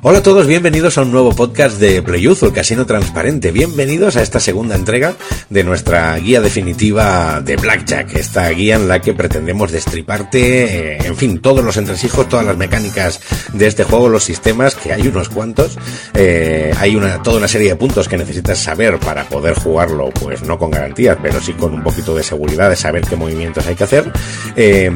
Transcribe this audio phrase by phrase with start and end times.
[0.00, 3.50] Hola a todos, bienvenidos a un nuevo podcast de Playuzo, el casino transparente.
[3.50, 5.16] Bienvenidos a esta segunda entrega
[5.50, 11.16] de nuestra guía definitiva de Blackjack, esta guía en la que pretendemos destriparte, eh, en
[11.16, 13.20] fin, todos los entresijos, todas las mecánicas
[13.52, 15.76] de este juego, los sistemas, que hay unos cuantos,
[16.14, 20.42] eh, hay una, toda una serie de puntos que necesitas saber para poder jugarlo, pues
[20.42, 23.74] no con garantías, pero sí con un poquito de seguridad de saber qué movimientos hay
[23.74, 24.12] que hacer.
[24.54, 24.92] Eh,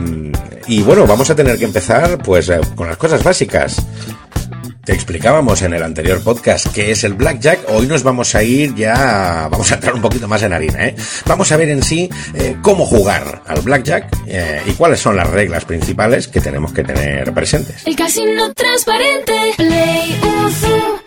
[0.68, 3.84] y bueno, vamos a tener que empezar pues con las cosas básicas.
[4.84, 7.68] Te explicábamos en el anterior podcast qué es el blackjack.
[7.68, 10.96] Hoy nos vamos a ir ya, vamos a entrar un poquito más en harina, ¿eh?
[11.24, 15.30] Vamos a ver en sí eh, cómo jugar al blackjack eh, y cuáles son las
[15.30, 17.86] reglas principales que tenemos que tener presentes.
[17.86, 20.20] El casino transparente, Play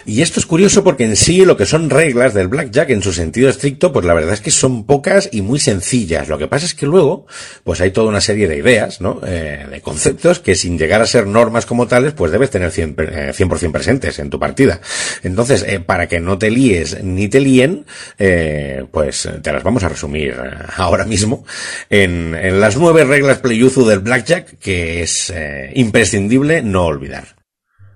[0.06, 3.12] y esto es curioso porque en sí lo que son reglas del blackjack en su
[3.12, 6.28] sentido estricto, pues la verdad es que son pocas y muy sencillas.
[6.28, 7.26] Lo que pasa es que luego,
[7.64, 9.20] pues hay toda una serie de ideas, ¿no?
[9.26, 13.34] Eh, de conceptos que sin llegar a ser normas como tales, pues debes tener 100%,
[13.34, 14.80] 100 presentes en tu partida.
[15.24, 17.86] Entonces, eh, para que no te líes ni te líen,
[18.20, 20.36] eh, pues te las vamos a resumir
[20.78, 21.46] ahora mismo
[21.90, 25.34] en, en las nueve reglas playuzu del blackjack que es
[25.74, 27.45] imprescindible no olvidar.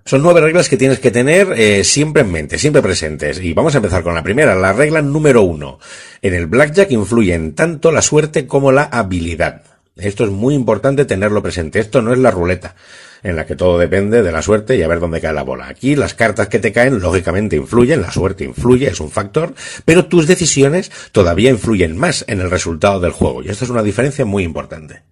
[0.09, 3.39] Son nueve reglas que tienes que tener eh, siempre en mente, siempre presentes.
[3.39, 5.77] Y vamos a empezar con la primera, la regla número uno.
[6.23, 9.61] En el blackjack influyen tanto la suerte como la habilidad.
[9.95, 11.77] Esto es muy importante tenerlo presente.
[11.77, 12.75] Esto no es la ruleta,
[13.21, 15.67] en la que todo depende de la suerte y a ver dónde cae la bola.
[15.67, 19.53] Aquí las cartas que te caen lógicamente influyen, la suerte influye, es un factor,
[19.85, 23.43] pero tus decisiones todavía influyen más en el resultado del juego.
[23.43, 25.03] Y esto es una diferencia muy importante.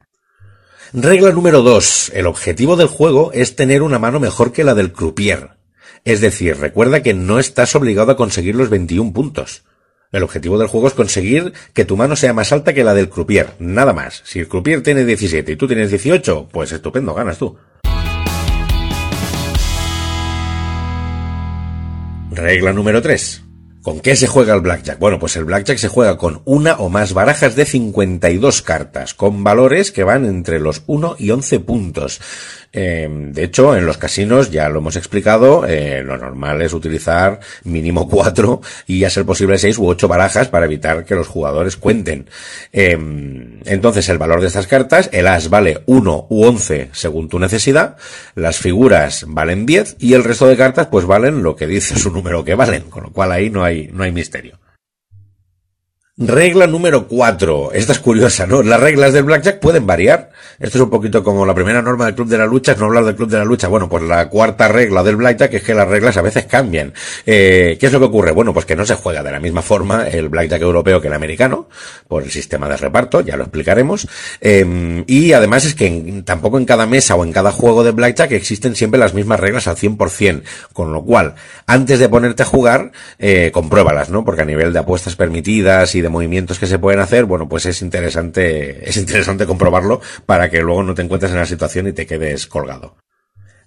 [0.93, 2.11] Regla número 2.
[2.13, 5.49] El objetivo del juego es tener una mano mejor que la del croupier.
[6.05, 9.63] Es decir, recuerda que no estás obligado a conseguir los 21 puntos.
[10.13, 13.09] El objetivo del juego es conseguir que tu mano sea más alta que la del
[13.09, 14.21] croupier, nada más.
[14.23, 17.58] Si el croupier tiene 17 y tú tienes 18, pues estupendo, ganas tú.
[22.31, 23.47] Regla número 3.
[23.88, 24.99] ¿Con qué se juega el blackjack?
[24.99, 29.45] Bueno, pues el blackjack se juega con una o más barajas de 52 cartas, con
[29.45, 32.20] valores que van entre los 1 y 11 puntos.
[32.73, 37.39] Eh, de hecho, en los casinos, ya lo hemos explicado, eh, lo normal es utilizar
[37.64, 41.77] mínimo cuatro y a ser posible seis u ocho barajas para evitar que los jugadores
[41.77, 42.30] cuenten.
[42.73, 42.97] Eh,
[43.65, 47.97] entonces, el valor de estas cartas, el as vale 1 u 11 según tu necesidad,
[48.36, 52.11] las figuras valen 10 y el resto de cartas pues valen lo que dice su
[52.11, 54.60] número que valen, con lo cual ahí no hay, no hay misterio.
[56.20, 57.73] Regla número 4.
[57.73, 58.64] Esta es curiosa, ¿no?
[58.64, 60.32] Las reglas del blackjack pueden variar.
[60.58, 62.88] Esto es un poquito como la primera norma del club de la lucha, es no
[62.88, 63.67] hablar del club de la lucha.
[63.67, 66.92] Bueno, pues la cuarta regla del blackjack es que las reglas a veces cambian.
[67.23, 68.32] Eh, ¿Qué es lo que ocurre?
[68.32, 71.14] Bueno, pues que no se juega de la misma forma el blackjack europeo que el
[71.14, 71.70] americano,
[72.08, 74.08] por el sistema de reparto, ya lo explicaremos.
[74.42, 78.32] Eh, y además es que tampoco en cada mesa o en cada juego de blackjack
[78.32, 80.42] existen siempre las mismas reglas al 100%.
[80.73, 81.36] Con lo cual,
[81.67, 84.26] antes de ponerte a jugar, eh, compruébalas, ¿no?
[84.26, 87.66] Porque a nivel de apuestas permitidas y de movimientos que se pueden hacer, bueno, pues
[87.66, 91.94] es interesante, es interesante comprobarlo para que luego no te encuentres en la situación y
[91.94, 92.98] te quedes colgado.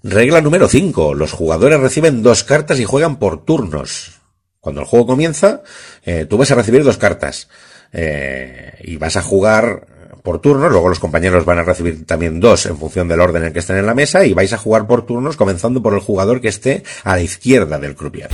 [0.02, 1.14] Regla número 5.
[1.14, 4.20] Los jugadores reciben dos cartas y juegan por turnos.
[4.60, 5.62] Cuando el juego comienza,
[6.04, 7.48] eh, tú vas a recibir dos cartas.
[7.92, 9.86] Eh, y vas a jugar
[10.22, 13.52] por turnos, luego los compañeros van a recibir también dos en función del orden en
[13.52, 16.40] que estén en la mesa y vais a jugar por turnos comenzando por el jugador
[16.40, 18.28] que esté a la izquierda del croupier.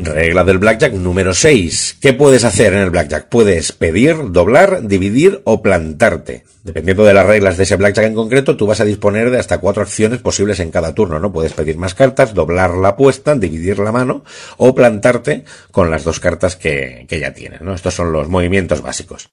[0.00, 1.96] Regla del blackjack número 6.
[2.00, 3.28] ¿Qué puedes hacer en el blackjack?
[3.28, 6.44] Puedes pedir, doblar, dividir o plantarte.
[6.62, 9.58] Dependiendo de las reglas de ese blackjack en concreto, tú vas a disponer de hasta
[9.58, 11.32] cuatro acciones posibles en cada turno, ¿no?
[11.32, 14.24] Puedes pedir más cartas, doblar la apuesta, dividir la mano
[14.56, 17.74] o plantarte con las dos cartas que, que ya tienes, ¿no?
[17.74, 19.30] Estos son los movimientos básicos.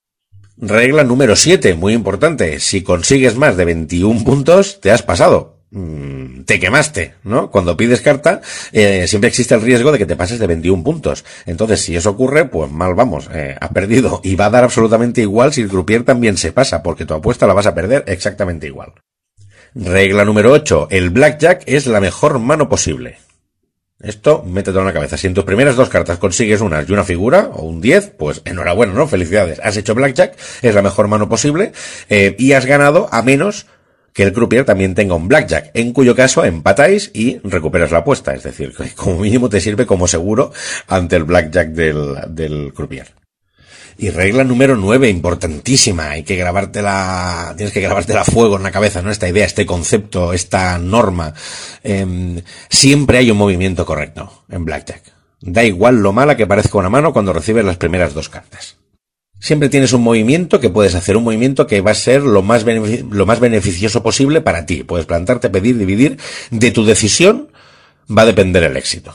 [0.57, 2.59] Regla número 7, muy importante.
[2.59, 5.54] Si consigues más de 21 puntos, te has pasado.
[5.77, 7.51] Mm, te quemaste, ¿no?
[7.51, 8.39] Cuando pides carta,
[8.71, 11.25] eh, siempre existe el riesgo de que te pases de 21 puntos.
[11.45, 14.21] Entonces, si eso ocurre, pues mal vamos, eh, ha perdido.
[14.23, 17.45] Y va a dar absolutamente igual si el croupier también se pasa, porque tu apuesta
[17.45, 18.93] la vas a perder exactamente igual.
[19.73, 20.87] Regla número 8.
[20.91, 23.17] El blackjack es la mejor mano posible.
[24.01, 25.17] Esto, métete en la cabeza.
[25.17, 28.41] Si en tus primeras dos cartas consigues unas y una figura, o un 10, pues
[28.45, 29.07] enhorabuena, ¿no?
[29.07, 29.59] Felicidades.
[29.61, 31.73] Has hecho blackjack, es la mejor mano posible,
[32.07, 33.67] eh, y has ganado a menos
[34.15, 38.33] que el croupier también tenga un blackjack, en cuyo caso empatáis y recuperas la apuesta.
[38.33, 40.53] Es decir, como mínimo te sirve como seguro
[40.87, 43.13] ante el blackjack del, del croupier.
[43.97, 48.71] Y regla número nueve, importantísima, hay que grabártela, tienes que grabártela a fuego en la
[48.71, 49.11] cabeza, ¿no?
[49.11, 51.33] Esta idea, este concepto, esta norma.
[51.83, 55.01] Em, siempre hay un movimiento correcto en Blackjack.
[55.41, 58.77] Da igual lo mala que parezca una mano cuando recibes las primeras dos cartas.
[59.45, 62.65] Siempre tienes un movimiento que puedes hacer, un movimiento que va a ser lo más,
[62.65, 64.81] lo más beneficioso posible para ti.
[64.81, 66.17] Puedes plantarte, pedir, dividir.
[66.49, 67.51] De tu decisión
[68.09, 69.13] va a depender el éxito.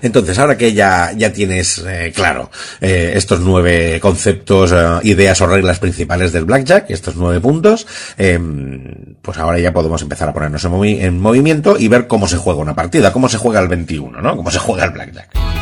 [0.00, 5.48] Entonces, ahora que ya, ya tienes eh, claro eh, estos nueve conceptos, eh, ideas o
[5.48, 7.86] reglas principales del blackjack, estos nueve puntos,
[8.16, 12.38] em, pues ahora ya podemos empezar a ponernos en, en, movimiento y ver cómo se
[12.38, 14.34] juega una partida, cómo se juega el 21, ¿no?
[14.34, 15.53] Cómo se juega el blackjack.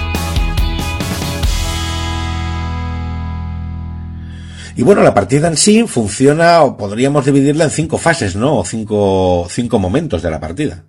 [4.76, 8.58] Y bueno, la partida en sí funciona, o podríamos dividirla en cinco fases, ¿no?
[8.58, 10.84] O cinco, cinco momentos de la partida.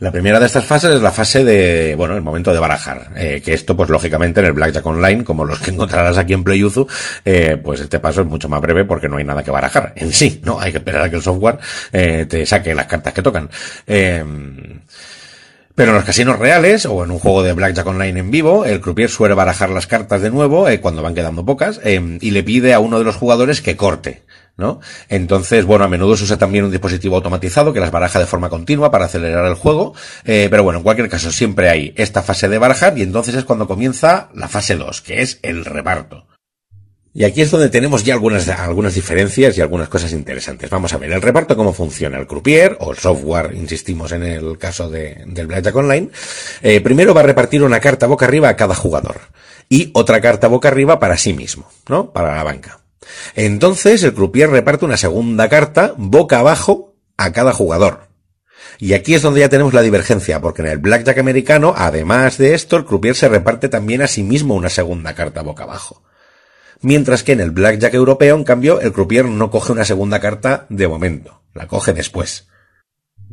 [0.00, 3.10] La primera de estas fases es la fase de, bueno, el momento de barajar.
[3.16, 6.44] Eh, que esto, pues lógicamente en el Blackjack Online, como los que encontrarás aquí en
[6.44, 6.86] Playuzu,
[7.24, 10.12] eh, pues este paso es mucho más breve porque no hay nada que barajar en
[10.12, 10.60] sí, ¿no?
[10.60, 11.58] Hay que esperar a que el software
[11.92, 13.50] eh, te saque las cartas que tocan.
[15.78, 18.80] Pero en los casinos reales o en un juego de Blackjack Online en vivo, el
[18.80, 22.42] croupier suele barajar las cartas de nuevo eh, cuando van quedando pocas eh, y le
[22.42, 24.24] pide a uno de los jugadores que corte.
[24.56, 24.80] ¿no?
[25.08, 28.48] Entonces, bueno, a menudo se usa también un dispositivo automatizado que las baraja de forma
[28.48, 29.94] continua para acelerar el juego,
[30.24, 33.44] eh, pero bueno, en cualquier caso siempre hay esta fase de barajar y entonces es
[33.44, 36.27] cuando comienza la fase 2, que es el reparto.
[37.18, 40.70] Y aquí es donde tenemos ya algunas, algunas diferencias y algunas cosas interesantes.
[40.70, 44.56] Vamos a ver el reparto, cómo funciona el croupier o el software, insistimos en el
[44.56, 46.10] caso de, del Blackjack Online.
[46.62, 49.18] Eh, primero va a repartir una carta boca arriba a cada jugador
[49.68, 52.12] y otra carta boca arriba para sí mismo, ¿no?
[52.12, 52.82] Para la banca.
[53.34, 58.10] Entonces el croupier reparte una segunda carta boca abajo a cada jugador.
[58.78, 62.54] Y aquí es donde ya tenemos la divergencia, porque en el blackjack americano, además de
[62.54, 66.04] esto, el croupier se reparte también a sí mismo una segunda carta boca abajo.
[66.80, 70.66] Mientras que en el blackjack europeo, en cambio, el croupier no coge una segunda carta
[70.68, 72.46] de momento, la coge después.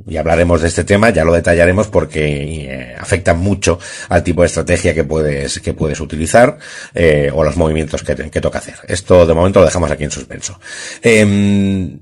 [0.07, 4.47] Y hablaremos de este tema, ya lo detallaremos porque eh, afecta mucho al tipo de
[4.47, 6.57] estrategia que puedes, que puedes utilizar
[6.93, 8.75] eh, o los movimientos que, que, toca hacer.
[8.87, 10.59] Esto de momento lo dejamos aquí en suspenso.
[11.01, 11.97] Eh,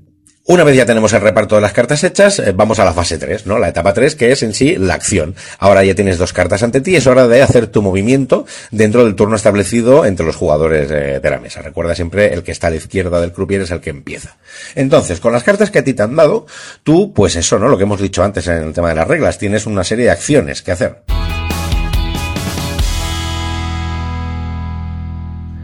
[0.46, 3.16] una vez ya tenemos el reparto de las cartas hechas, eh, vamos a la fase
[3.16, 3.58] 3, ¿no?
[3.58, 5.34] La etapa 3, que es en sí la acción.
[5.58, 9.14] Ahora ya tienes dos cartas ante ti, es hora de hacer tu movimiento dentro del
[9.14, 11.62] turno establecido entre los jugadores eh, de la mesa.
[11.62, 14.36] Recuerda siempre, el que está a la izquierda del croupier es el que empieza.
[14.74, 16.46] Entonces, con las cartas que a ti te han dado,
[16.82, 17.68] tú, pues eso, ¿no?
[17.68, 20.10] Lo que hemos dicho antes en el tema de las reglas, tienes una serie de
[20.10, 21.04] acciones que hacer.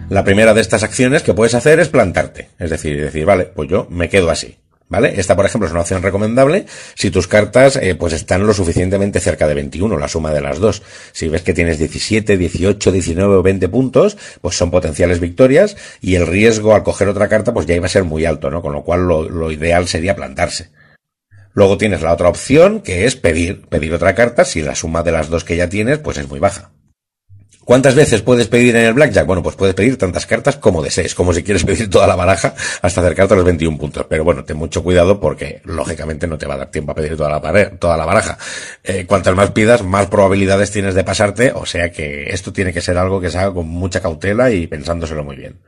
[0.09, 2.49] La primera de estas acciones que puedes hacer es plantarte.
[2.59, 4.60] Es decir, decir, vale, pues yo me quedo así.
[4.91, 5.21] ¿Vale?
[5.21, 6.67] Esta, por ejemplo, es una opción recomendable
[6.97, 10.59] si tus cartas eh, pues están lo suficientemente cerca de 21, la suma de las
[10.59, 10.83] dos.
[11.13, 16.17] Si ves que tienes 17, 18, 19 o 20 puntos, pues son potenciales victorias y
[16.17, 18.63] el riesgo al coger otra carta pues ya iba a ser muy alto, ¿no?
[18.63, 20.71] Con lo cual lo, lo ideal sería plantarse.
[21.53, 25.13] Luego tienes la otra opción que es pedir, pedir otra carta si la suma de
[25.13, 26.73] las dos que ya tienes pues es muy baja.
[27.71, 29.25] ¿Cuántas veces puedes pedir en el blackjack?
[29.25, 32.53] Bueno, pues puedes pedir tantas cartas como desees, como si quieres pedir toda la baraja
[32.83, 34.07] hasta acercarte a los 21 puntos.
[34.09, 37.17] Pero bueno, ten mucho cuidado porque lógicamente no te va a dar tiempo a pedir
[37.17, 38.39] toda la, baraja.
[38.83, 42.81] Eh, cuantas más pidas, más probabilidades tienes de pasarte, o sea que esto tiene que
[42.81, 45.61] ser algo que se haga con mucha cautela y pensándoselo muy bien.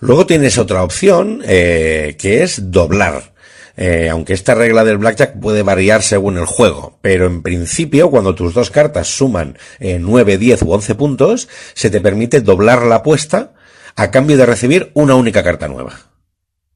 [0.00, 3.32] Luego tienes otra opción, eh, que es doblar.
[3.76, 8.34] Eh, aunque esta regla del blackjack puede variar según el juego, pero en principio cuando
[8.34, 12.96] tus dos cartas suman eh, 9, 10 u 11 puntos, se te permite doblar la
[12.96, 13.54] apuesta
[13.96, 16.12] a cambio de recibir una única carta nueva.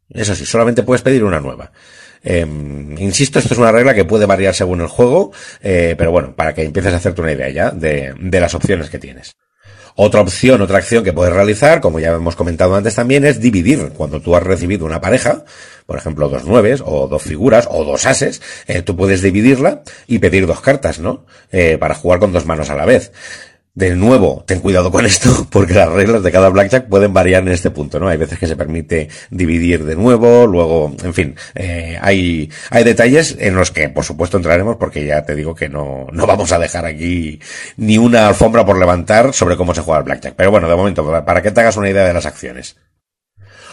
[0.08, 1.72] Eso sí, solamente puedes pedir una nueva.
[2.22, 2.46] Eh,
[2.98, 6.54] insisto, esto es una regla que puede variar según el juego, eh, pero bueno, para
[6.54, 9.36] que empieces a hacerte una idea ya de, de las opciones que tienes.
[9.98, 13.92] Otra opción, otra acción que puedes realizar, como ya hemos comentado antes también, es dividir.
[13.96, 15.44] Cuando tú has recibido una pareja,
[15.86, 20.18] por ejemplo, dos nueves, o dos figuras, o dos ases, eh, tú puedes dividirla y
[20.18, 21.24] pedir dos cartas, ¿no?
[21.50, 23.10] Eh, para jugar con dos manos a la vez.
[23.76, 27.52] De nuevo, ten cuidado con esto, porque las reglas de cada blackjack pueden variar en
[27.52, 28.08] este punto, ¿no?
[28.08, 33.36] Hay veces que se permite dividir de nuevo, luego, en fin, eh, hay, hay detalles
[33.38, 36.58] en los que, por supuesto, entraremos, porque ya te digo que no, no vamos a
[36.58, 37.38] dejar aquí
[37.76, 40.34] ni una alfombra por levantar sobre cómo se juega el blackjack.
[40.34, 42.76] Pero bueno, de momento, para que te hagas una idea de las acciones.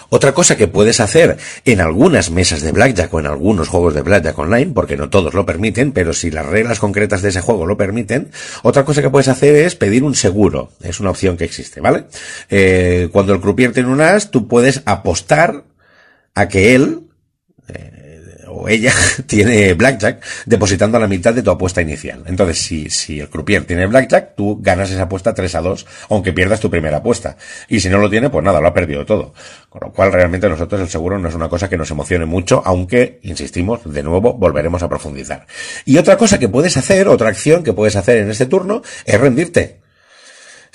[0.10, 4.02] Otra cosa que puedes hacer en algunas mesas de blackjack o en algunos juegos de
[4.02, 7.66] blackjack online, porque no todos lo permiten, pero si las reglas concretas de ese juego
[7.66, 8.32] lo permiten,
[8.64, 10.72] otra cosa que puedes hacer es pedir un seguro.
[10.82, 12.06] Es una opción que existe, ¿vale?
[12.50, 15.64] Eh, cuando el croupier tiene un as, tú puedes apostar
[16.36, 17.02] a que él,
[17.68, 18.03] eh,
[18.68, 18.94] ella
[19.28, 22.24] tiene blackjack depositando la mitad de tu apuesta inicial.
[22.26, 26.34] Entonces, si, si el croupier tiene blackjack, tú ganas esa apuesta 3 a 2, aunque
[26.34, 27.38] pierdas tu primera apuesta.
[27.68, 29.34] Y si no lo tiene, pues nada, lo ha perdido todo.
[29.70, 32.62] Con lo cual, realmente nosotros el seguro no es una cosa que nos emocione mucho,
[32.66, 35.46] aunque, insistimos, de nuevo, volveremos a profundizar.
[35.86, 39.20] Y otra cosa que puedes hacer, otra acción que puedes hacer en este turno, es
[39.20, 39.83] rendirte.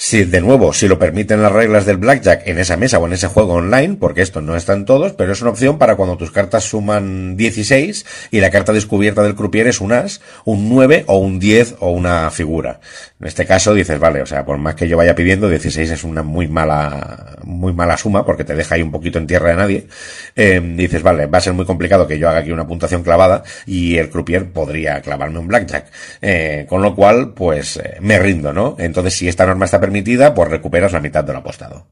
[0.01, 3.15] Si, de nuevo, si lo permiten las reglas del blackjack en esa mesa o en
[3.15, 6.17] ese juego online, porque esto no está en todos, pero es una opción para cuando
[6.17, 11.03] tus cartas suman 16 y la carta descubierta del croupier es un as, un 9
[11.09, 12.79] o un 10 o una figura.
[13.21, 16.05] En este caso dices, vale, o sea, por más que yo vaya pidiendo, 16 es
[16.05, 19.57] una muy mala, muy mala suma porque te deja ahí un poquito en tierra de
[19.57, 19.89] nadie.
[20.37, 23.43] Eh, dices, vale, va a ser muy complicado que yo haga aquí una puntuación clavada
[23.67, 25.87] y el croupier podría clavarme un blackjack.
[26.23, 28.77] Eh, con lo cual, pues, eh, me rindo, ¿no?
[28.79, 31.87] Entonces, si esta norma está permitida, pues recuperas la mitad de lo apostado.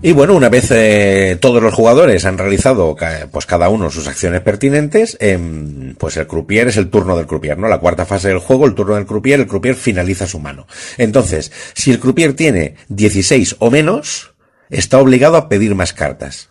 [0.00, 2.96] Y bueno, una vez eh, todos los jugadores han realizado
[3.32, 7.58] pues cada uno sus acciones pertinentes, eh, pues el croupier es el turno del croupier,
[7.58, 7.68] ¿no?
[7.68, 10.66] La cuarta fase del juego, el turno del croupier, el croupier finaliza su mano.
[10.98, 14.34] Entonces, si el croupier tiene 16 o menos,
[14.70, 16.48] está obligado a pedir más cartas.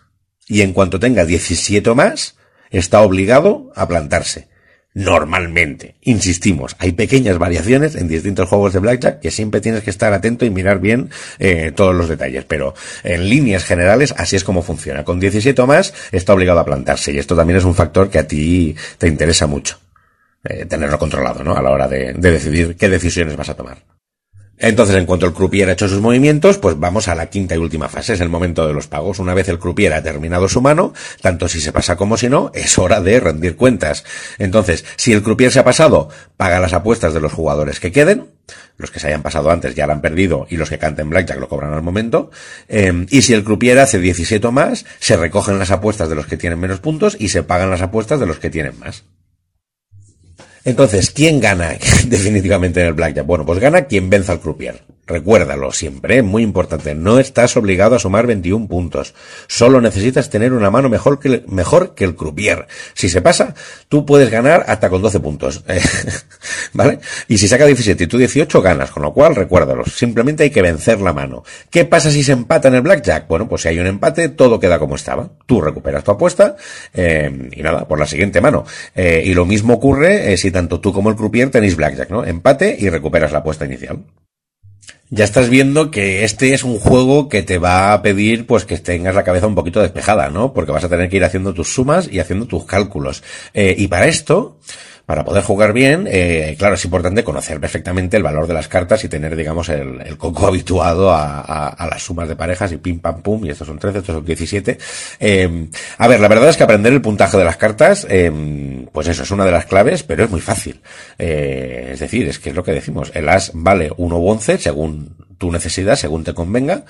[0.47, 2.35] Y en cuanto tenga 17 o más,
[2.69, 4.49] está obligado a plantarse.
[4.97, 10.11] Normalmente, insistimos, hay pequeñas variaciones en distintos juegos de blackjack que siempre tienes que estar
[10.11, 12.73] atento y mirar bien eh, todos los detalles, pero
[13.03, 15.03] en líneas generales así es como funciona.
[15.03, 18.17] Con 17 o más está obligado a plantarse y esto también es un factor que
[18.17, 19.79] a ti te interesa mucho,
[20.43, 21.55] eh, tenerlo controlado, ¿no?
[21.55, 23.96] A la hora de decidir qué decisiones vas a tomar.
[24.59, 27.59] Entonces, en cuanto el croupier ha hecho sus movimientos, pues vamos a la quinta y
[27.59, 29.19] última fase, es el momento de los pagos.
[29.19, 32.51] Una vez el croupier ha terminado su mano, tanto si se pasa como si no,
[32.53, 34.03] es hora de rendir cuentas.
[34.39, 38.31] Entonces, si el croupier se ha pasado, paga las apuestas de los jugadores que queden,
[38.77, 41.39] los que se hayan pasado antes ya la han perdido y los que canten blackjack
[41.39, 42.31] lo cobran al momento.
[42.67, 46.25] Eh, y si el croupier hace 17 o más, se recogen las apuestas de los
[46.27, 49.03] que tienen menos puntos y se pagan las apuestas de los que tienen más.
[50.67, 53.25] Entonces, ¿quién gana definitivamente en el blackjack?
[53.25, 54.86] Bueno, pues gana quien venza al croupier.
[55.07, 56.93] Recuérdalo siempre, muy importante.
[56.93, 59.13] No estás obligado a sumar 21 puntos.
[59.47, 62.67] Solo necesitas tener una mano mejor que el, mejor que el croupier.
[62.93, 63.55] Si se pasa,
[63.87, 65.63] tú puedes ganar hasta con 12 puntos.
[66.73, 66.99] ¿Vale?
[67.29, 68.91] Y si saca 17 y tú 18, ganas.
[68.91, 69.85] Con lo cual, recuérdalo.
[69.85, 71.45] Simplemente hay que vencer la mano.
[71.69, 73.29] ¿Qué pasa si se empata en el blackjack?
[73.29, 75.29] Bueno, pues si hay un empate, todo queda como estaba.
[75.45, 76.57] Tú recuperas tu apuesta
[76.93, 78.65] eh, y nada, por la siguiente mano.
[78.93, 82.25] Eh, y lo mismo ocurre eh, si tanto tú como el croupier tenéis blackjack, ¿no?
[82.25, 84.03] Empate y recuperas la apuesta inicial
[85.09, 88.77] ya estás viendo que este es un juego que te va a pedir pues que
[88.77, 90.53] tengas la cabeza un poquito despejada, ¿no?
[90.53, 93.23] Porque vas a tener que ir haciendo tus sumas y haciendo tus cálculos.
[93.53, 94.57] Eh, y para esto,
[95.07, 99.05] para poder jugar bien, eh, claro, es importante conocer perfectamente el valor de las cartas
[99.05, 103.45] y tener, digamos, el, coco habituado a, las sumas de parejas y pim pam pum,
[103.45, 104.77] y estos son 13, estos son 17.
[105.21, 109.07] Eh, a ver, la verdad es que aprender el puntaje de las cartas, eh, pues
[109.07, 110.81] eso es una de las claves, pero es muy fácil.
[111.17, 114.57] Eh, es decir, es que es lo que decimos, el as vale 1 u 11
[114.57, 116.83] según tu necesidad, según te convenga.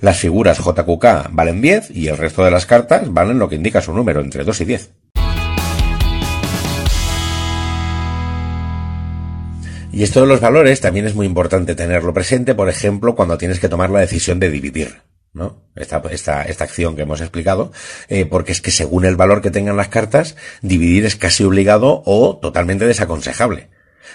[0.00, 3.80] Las figuras JQK valen 10 y el resto de las cartas valen lo que indica
[3.80, 4.90] su número, entre 2 y 10.
[9.94, 13.60] Y esto de los valores también es muy importante tenerlo presente, por ejemplo, cuando tienes
[13.60, 15.02] que tomar la decisión de dividir.
[15.32, 15.68] ¿no?
[15.76, 17.70] Esta, esta, esta acción que hemos explicado,
[18.08, 22.02] eh, porque es que según el valor que tengan las cartas, dividir es casi obligado
[22.06, 23.68] o totalmente desaconsejable.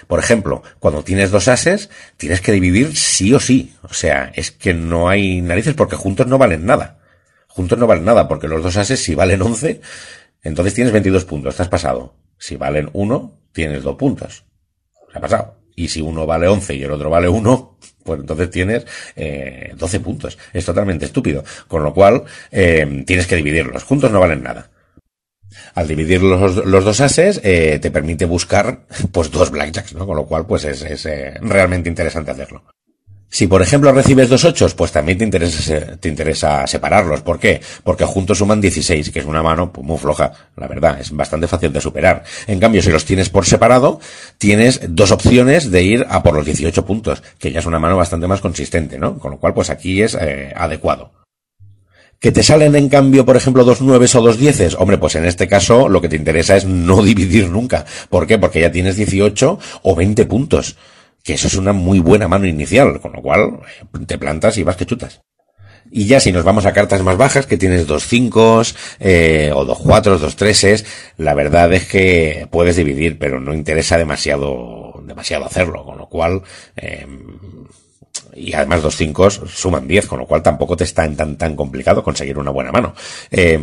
[0.06, 3.74] Por ejemplo, cuando tienes dos ases, tienes que dividir sí o sí.
[3.82, 6.98] O sea, es que no hay narices porque juntos no valen nada.
[7.46, 9.80] Juntos no valen nada porque los dos ases si valen 11,
[10.42, 12.16] entonces tienes 22 puntos, estás pasado.
[12.36, 14.44] Si valen 1, tienes 2 puntos.
[15.10, 18.50] Se ha pasado y si uno vale 11 y el otro vale 1, pues entonces
[18.50, 20.38] tienes eh, 12 puntos.
[20.52, 21.42] Es totalmente estúpido.
[21.68, 23.84] Con lo cual, eh, tienes que dividirlos.
[23.84, 24.70] Juntos no valen nada.
[25.74, 30.06] Al dividir los, los dos ases, eh, te permite buscar pues dos blackjacks, ¿no?
[30.06, 32.62] Con lo cual, pues es, es eh, realmente interesante hacerlo.
[33.32, 37.22] Si por ejemplo recibes dos ochos, pues también te interesa, te interesa separarlos.
[37.22, 37.60] ¿Por qué?
[37.84, 41.46] Porque juntos suman 16, que es una mano pues, muy floja, la verdad, es bastante
[41.46, 42.24] fácil de superar.
[42.48, 44.00] En cambio, si los tienes por separado,
[44.36, 47.96] tienes dos opciones de ir a por los 18 puntos, que ya es una mano
[47.96, 49.16] bastante más consistente, ¿no?
[49.18, 51.12] Con lo cual, pues aquí es eh, adecuado.
[52.18, 54.74] ¿Que te salen en cambio, por ejemplo, dos nueves o dos dieces?
[54.78, 57.86] Hombre, pues en este caso lo que te interesa es no dividir nunca.
[58.10, 58.38] ¿Por qué?
[58.38, 60.76] Porque ya tienes 18 o 20 puntos
[61.22, 63.60] que eso es una muy buena mano inicial, con lo cual
[64.06, 65.20] te plantas y vas que chutas.
[65.92, 68.62] Y ya si nos vamos a cartas más bajas, que tienes dos cinco,
[69.00, 70.86] eh, o dos cuatro, dos treses,
[71.16, 76.42] la verdad es que puedes dividir, pero no interesa demasiado, demasiado hacerlo, con lo cual,
[76.76, 77.06] eh,
[78.34, 82.04] y además dos cinco suman diez, con lo cual tampoco te está tan, tan complicado
[82.04, 82.94] conseguir una buena mano.
[83.30, 83.58] Eh,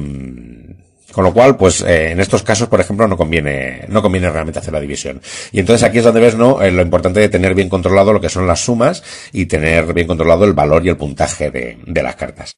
[1.18, 4.60] con lo cual, pues eh, en estos casos, por ejemplo, no conviene, no conviene realmente
[4.60, 5.20] hacer la división.
[5.52, 6.62] Y entonces aquí es donde ves, ¿no?
[6.62, 10.06] Eh, lo importante de tener bien controlado lo que son las sumas y tener bien
[10.06, 12.58] controlado el valor y el puntaje de, de las cartas.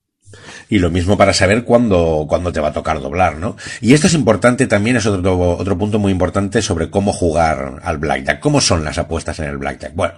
[0.68, 3.56] Y lo mismo para saber cuándo, cuándo te va a tocar doblar, ¿no?
[3.80, 7.98] Y esto es importante también, es otro, otro punto muy importante sobre cómo jugar al
[7.98, 8.42] blackjack.
[8.42, 9.96] ¿Cómo son las apuestas en el blackjack?
[9.96, 10.16] Bueno,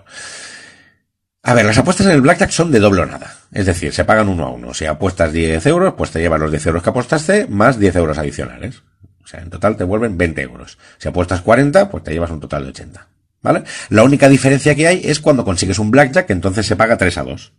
[1.43, 3.35] a ver, las apuestas en el blackjack son de doble o nada.
[3.51, 4.73] Es decir, se pagan uno a uno.
[4.75, 8.17] Si apuestas 10 euros, pues te llevas los 10 euros que apostaste más 10 euros
[8.19, 8.83] adicionales.
[9.23, 10.77] O sea, en total te vuelven 20 euros.
[10.99, 13.07] Si apuestas 40, pues te llevas un total de 80.
[13.41, 13.63] ¿Vale?
[13.89, 17.23] La única diferencia que hay es cuando consigues un blackjack, entonces se paga 3 a
[17.23, 17.53] 2.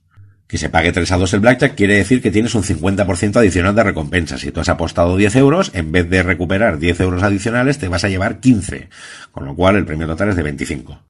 [0.47, 3.75] Que se pague 3 a 2 el blackjack quiere decir que tienes un 50% adicional
[3.75, 4.39] de recompensa.
[4.39, 8.05] Si tú has apostado 10 euros, en vez de recuperar 10 euros adicionales, te vas
[8.05, 8.91] a llevar 15.
[9.33, 11.01] Con lo cual el premio total es de 25.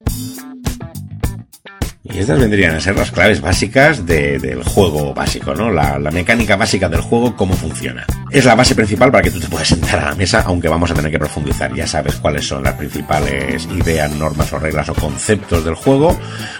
[2.13, 5.71] Y estas vendrían a ser las claves básicas del juego básico, ¿no?
[5.71, 8.05] La, mecánica básica del juego, cómo funciona.
[8.29, 10.91] Es la base principal para que tú te puedas sentar a la mesa, aunque vamos
[10.91, 11.73] a tener que profundizar.
[11.73, 16.15] Ya sabes cuáles son las principales ideas, normas o reglas o conceptos del juego,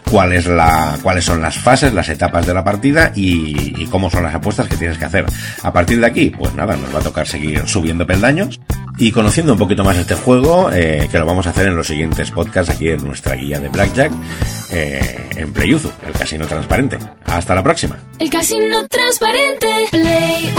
[0.10, 4.78] cuáles son las fases, las etapas de la partida y cómo son las apuestas que
[4.78, 5.26] tienes que hacer.
[5.62, 8.60] A partir de aquí, pues nada, nos va a tocar seguir subiendo peldaños
[8.98, 11.88] y conociendo un poquito más este juego, eh, que lo vamos a hacer en los
[11.88, 14.12] siguientes podcasts aquí en nuestra guía de Blackjack,
[14.72, 16.98] eh, en Playuzu, el casino transparente.
[17.26, 17.98] Hasta la próxima.
[18.20, 20.54] El casino transparente, Play